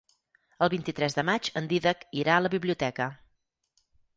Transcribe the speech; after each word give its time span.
El 0.67 0.71
vint-i-tres 0.73 1.17
de 1.17 1.25
maig 1.29 1.51
en 1.61 1.69
Dídac 1.73 2.03
irà 2.23 2.39
a 2.39 2.43
la 2.47 2.53
biblioteca. 2.57 3.11